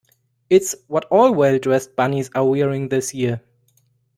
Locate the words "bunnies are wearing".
1.95-2.89